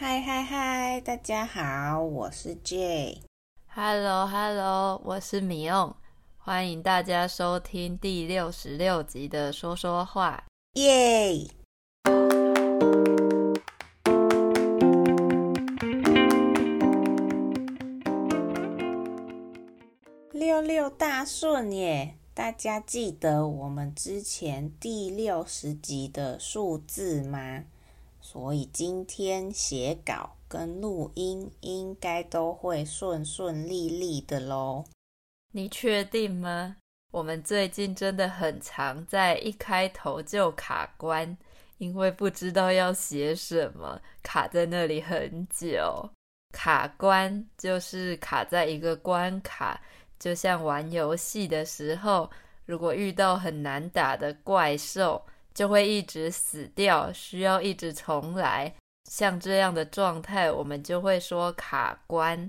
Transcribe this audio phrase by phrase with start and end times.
[0.00, 3.18] 嗨嗨嗨，大家好，我是 Jay。
[3.66, 5.96] Hello Hello，我是米欧。
[6.36, 11.48] 欢迎大家收听第六十六集的说说话，耶！
[20.30, 22.14] 六六大顺耶！
[22.32, 27.64] 大家记得我们之前第六十集的数字吗？
[28.30, 34.84] 所以今天写稿跟录音应该都会顺顺利利的喽。
[35.52, 36.76] 你确定吗？
[37.10, 41.38] 我们最近真的很常在一开头就卡关，
[41.78, 46.10] 因为不知道要写什么，卡在那里很久。
[46.52, 49.80] 卡关就是卡在一个关卡，
[50.18, 52.30] 就像玩游戏的时候，
[52.66, 55.24] 如果遇到很难打的怪兽。
[55.58, 58.72] 就会一直死掉，需要一直重来。
[59.10, 62.48] 像这样的状态，我们就会说卡关。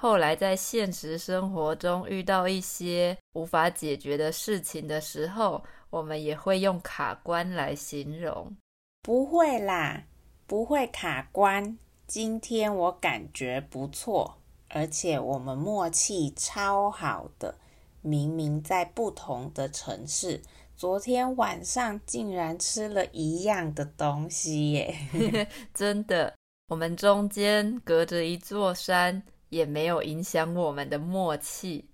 [0.00, 8.56] 后来在现实生活中遇到一些无法解决的事情的时候，我们也会用卡关来形容。
[9.02, 10.04] 不会啦，
[10.46, 11.76] 不会卡关。
[12.06, 14.38] 今天我感觉不错，
[14.70, 17.54] 而且我们默契超好的。
[18.00, 20.40] 明明在不同的城市。
[20.78, 25.48] 昨天晚上竟然吃了一样的东西耶！
[25.74, 26.32] 真的，
[26.68, 31.84] 我们中间隔着一座山，也没有影响我们的默契。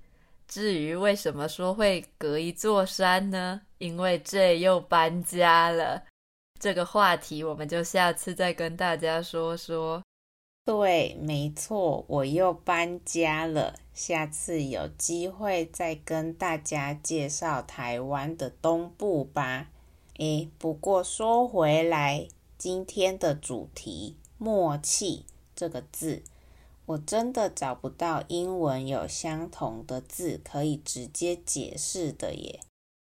[0.46, 3.58] 至于为什么说会隔一座山呢？
[3.78, 6.02] 因为这又搬家了。
[6.60, 10.02] 这个话题我们就下次再跟大家说说。
[10.64, 13.74] 对，没错，我又搬家了。
[13.92, 19.68] 下次有机会再跟大家介绍台湾的东部吧。
[20.16, 22.26] 诶，不过说回来，
[22.56, 26.22] 今天的主题“默契”这个字，
[26.86, 32.60] 我真的找不到英文有相同的字可以直接解释的耶。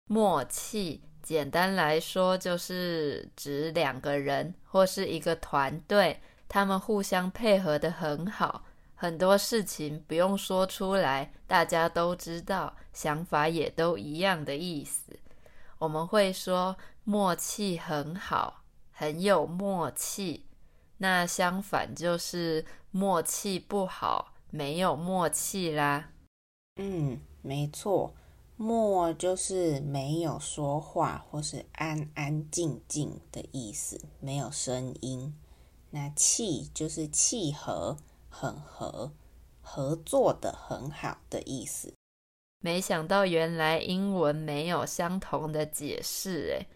[0.09, 6.19] 默契，简单来说就是指两个人或是一个团队。
[6.49, 8.65] 他们互相配合得很好，
[8.95, 15.19] 很多事情不用说出来，大家都知道，想法也都一样的意思。
[15.79, 20.47] 我们会说默契很好，很有默契。
[20.99, 26.09] 那相反就是默契不好，没有默契啦。
[26.77, 28.15] 嗯，没错，
[28.57, 35.35] 默就是没有说话或是安安静静的意思，没有声音。
[35.91, 37.97] 那契就是契合，
[38.29, 39.13] 很合，
[39.61, 41.93] 合作的很好的意思。
[42.61, 46.67] 没想到原来英文没有相同的解释诶，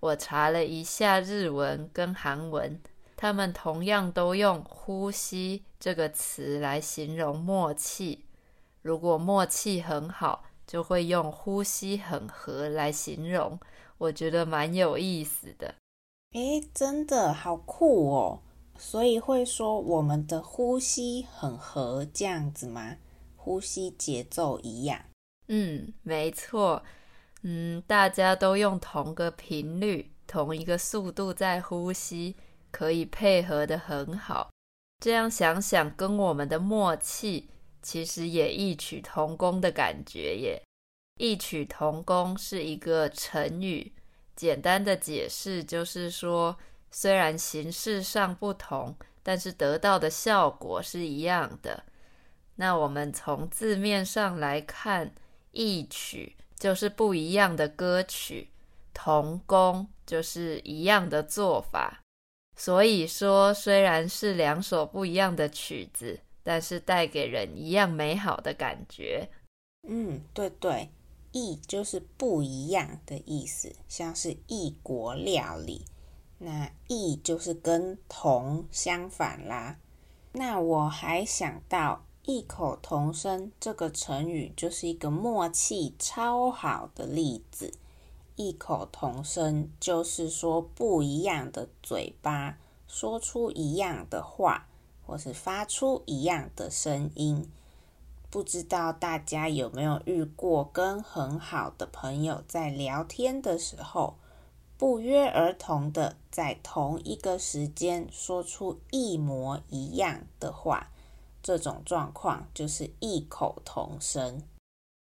[0.00, 2.80] 我查了一下日文跟韩文，
[3.16, 8.24] 他们同样都用“呼吸”这个词来形容默契。
[8.82, 13.58] 如果默契很好，就会用“呼吸很合”来形容。
[13.98, 15.74] 我觉得蛮有意思的。
[16.32, 18.40] 诶，真的好酷哦！
[18.76, 22.96] 所以会说我们的呼吸很合这样子吗？
[23.36, 25.00] 呼吸节奏一样。
[25.48, 26.82] 嗯，没错。
[27.42, 32.34] 嗯，大家都用同个频率、同一个速度在呼吸，
[32.70, 34.50] 可以配合得很好。
[35.02, 37.48] 这样想想，跟我们的默契
[37.82, 40.62] 其实也异曲同工的感觉耶。
[41.20, 43.92] 异曲同工是一个成语，
[44.34, 46.56] 简单的解释就是说。
[46.96, 48.94] 虽然形式上不同，
[49.24, 51.82] 但是得到的效果是一样的。
[52.54, 55.12] 那我们从字面上来看，
[55.50, 58.48] 异曲就是不一样的歌曲，
[58.92, 62.00] 同工就是一样的做法。
[62.56, 69.28] 所以说，虽然是两首不一样的曲子，但是带给人一样美好的感觉。
[69.88, 70.88] 嗯，对对，
[71.32, 75.84] 异就是不一样的意思，像是异国料理。
[76.44, 79.78] 那异就是跟同相反啦。
[80.32, 87.72] 那我还想到异口同声这个成语，就是一个默契超好的例子。
[88.36, 94.66] 异口同声就是说不一样的嘴巴说出一样的话，
[95.06, 97.48] 或是发出一样的声音。
[98.28, 104.16] 不知道大家有没有遇过跟很好的朋友在聊天的时候，
[104.76, 110.90] 不约而同的在同一个时间说出一模一样的话，
[111.42, 114.42] 这种状况就是异口同声。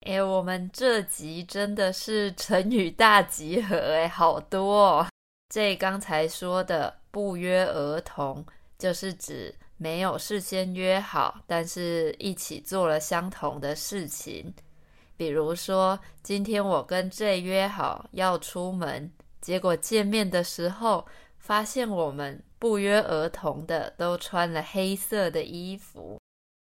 [0.07, 5.07] 哎，我们这集真的是成语大集合，哎，好多哦。
[5.53, 8.45] 这刚才说的不约而同，
[8.79, 14.55] 就是指没有事先约好，但是一起做了相同的事情。
[15.17, 19.11] 比如说，今天我跟 J 约好要出门，
[19.49, 21.07] 结果见面的时候，
[21.39, 26.21] 发现我们不约而同的都穿了黑色的衣服。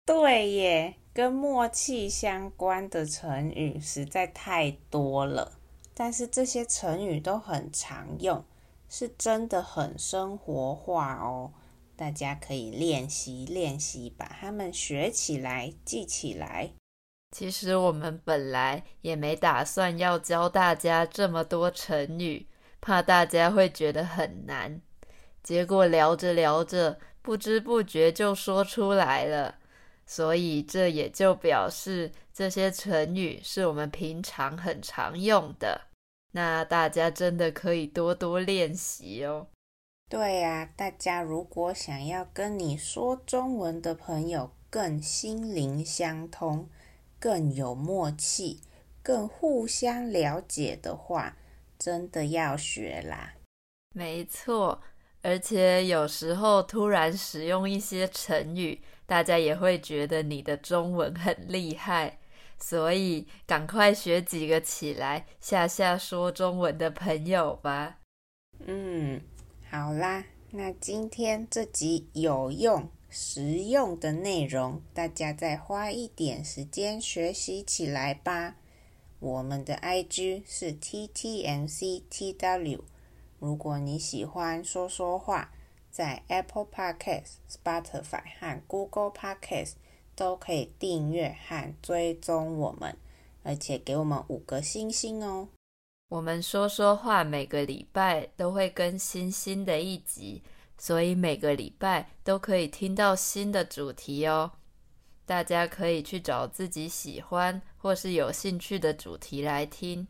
[0.05, 5.53] 对耶，跟默契相关的成语实在太多了，
[5.93, 8.43] 但是这些成语都很常用，
[8.89, 11.53] 是真的很生活化哦。
[11.95, 16.71] 大家可以练习练习，把它们学起来、记起来。
[17.31, 22.45] 其实我们本来也没打算要教大家这么多成语，
[22.83, 24.81] 怕大家会觉得很难。
[25.41, 29.55] 结果聊着聊着，不知不觉就说出来了。
[30.05, 35.79] 所以这也就表示这些成语是我们平常很常用的。
[36.33, 39.47] 那大家真的可以多多练习哦。
[40.09, 46.67] 对呀，大家如果想要跟你说中文的朋友更心灵相通，
[47.17, 48.59] 更有默契，
[49.01, 51.37] 更互相了解的话，
[51.77, 53.33] 真的要学啦。
[53.93, 54.81] 没错，
[55.21, 62.19] 而且有时候突然使用一些成语，大家也会觉得你的中文很厉害，
[62.59, 67.99] 所以赶快学几个起来，吓吓说中文的朋友吧。
[68.65, 69.21] 嗯，
[69.69, 72.89] 好啦，那今天这集有用。
[73.15, 78.55] 实用的内容，大家再花一点时间学习起来吧。
[79.23, 82.81] 我们的 IG 是 TTMCTW。
[83.39, 85.53] 如果你喜欢说说话，
[85.89, 89.75] 在 Apple Podcast、Spotify 和 Google Podcast
[90.13, 92.97] 都可以订阅和追踪我们，
[93.43, 95.47] 而且给我们五个星星哦。
[96.09, 100.43] 我们说说话每个礼拜都会更新新的一集。
[100.77, 104.51] 所以每个礼拜都可以听到新的主题哦，
[105.25, 110.07] 大家可以去找自己喜欢或是有兴趣的主题来听。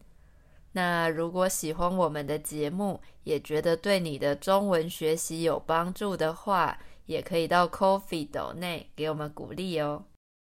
[0.71, 10.05] 那如果喜欢我们的节目，也觉得对你的中文学习有帮助的话，也可以到 Coffee 斗内给我们鼓励哦。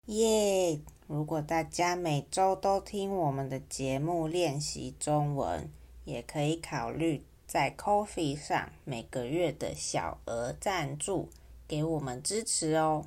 [0.06, 0.80] 耶！
[1.06, 5.70] 如果大家每周都听我们的节目练习中文，
[6.04, 7.24] 也可以考虑。
[7.46, 11.30] 在 Coffee 上每个月的小额赞助，
[11.66, 13.06] 给我们支持哦。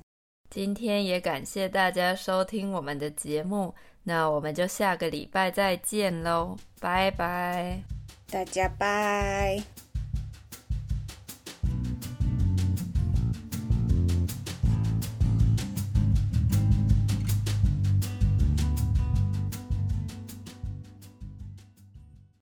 [0.52, 7.82] 今天也感谢大家收听我们的节目，那我们就下个礼拜再见喽，拜拜，
[8.30, 9.62] 大家拜。